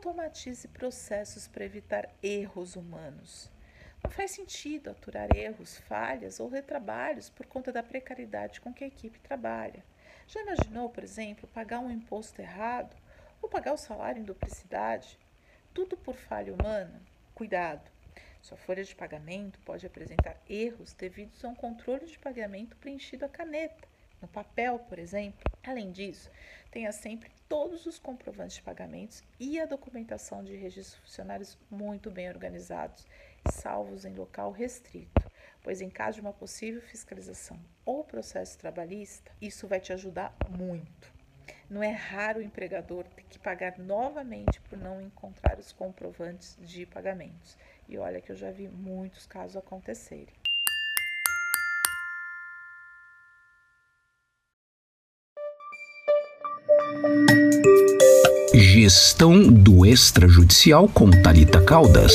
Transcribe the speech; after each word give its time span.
automatize 0.00 0.66
processos 0.68 1.46
para 1.46 1.64
evitar 1.64 2.08
erros 2.22 2.74
humanos. 2.74 3.50
Não 4.02 4.10
faz 4.10 4.30
sentido 4.30 4.88
aturar 4.88 5.28
erros, 5.36 5.76
falhas 5.76 6.40
ou 6.40 6.48
retrabalhos 6.48 7.28
por 7.28 7.44
conta 7.44 7.70
da 7.70 7.82
precariedade 7.82 8.62
com 8.62 8.72
que 8.72 8.82
a 8.82 8.86
equipe 8.86 9.18
trabalha. 9.20 9.84
Já 10.26 10.40
imaginou, 10.40 10.88
por 10.88 11.04
exemplo, 11.04 11.46
pagar 11.52 11.80
um 11.80 11.90
imposto 11.90 12.40
errado 12.40 12.96
ou 13.42 13.48
pagar 13.48 13.74
o 13.74 13.76
salário 13.76 14.22
em 14.22 14.24
duplicidade? 14.24 15.18
Tudo 15.74 15.98
por 15.98 16.14
falha 16.14 16.54
humana? 16.54 17.02
Cuidado! 17.34 17.90
Sua 18.40 18.56
folha 18.56 18.82
de 18.82 18.96
pagamento 18.96 19.58
pode 19.66 19.84
apresentar 19.84 20.40
erros 20.48 20.94
devidos 20.94 21.44
a 21.44 21.48
um 21.48 21.54
controle 21.54 22.06
de 22.06 22.18
pagamento 22.18 22.74
preenchido 22.76 23.26
à 23.26 23.28
caneta, 23.28 23.86
no 24.22 24.28
papel, 24.28 24.78
por 24.78 24.98
exemplo. 24.98 25.49
Além 25.62 25.92
disso, 25.92 26.30
tenha 26.70 26.90
sempre 26.90 27.30
todos 27.46 27.84
os 27.84 27.98
comprovantes 27.98 28.56
de 28.56 28.62
pagamentos 28.62 29.22
e 29.38 29.60
a 29.60 29.66
documentação 29.66 30.42
de 30.42 30.56
registros 30.56 30.98
funcionários 31.02 31.58
muito 31.70 32.10
bem 32.10 32.28
organizados, 32.28 33.06
salvos 33.50 34.04
em 34.04 34.14
local 34.14 34.52
restrito, 34.52 35.30
pois 35.62 35.82
em 35.82 35.90
caso 35.90 36.14
de 36.14 36.20
uma 36.22 36.32
possível 36.32 36.80
fiscalização 36.80 37.60
ou 37.84 38.02
processo 38.02 38.56
trabalhista, 38.58 39.30
isso 39.40 39.68
vai 39.68 39.80
te 39.80 39.92
ajudar 39.92 40.34
muito. 40.48 41.12
Não 41.68 41.82
é 41.82 41.90
raro 41.90 42.40
o 42.40 42.42
empregador 42.42 43.04
ter 43.04 43.22
que 43.24 43.38
pagar 43.38 43.78
novamente 43.78 44.60
por 44.62 44.78
não 44.78 45.00
encontrar 45.00 45.58
os 45.58 45.72
comprovantes 45.72 46.56
de 46.60 46.86
pagamentos. 46.86 47.56
E 47.88 47.98
olha 47.98 48.20
que 48.20 48.32
eu 48.32 48.36
já 48.36 48.50
vi 48.50 48.66
muitos 48.68 49.26
casos 49.26 49.56
acontecerem. 49.56 50.39
Gestão 58.54 59.42
do 59.46 59.86
extrajudicial 59.86 60.88
com 60.88 61.10
Talita 61.10 61.60
Caldas. 61.60 62.12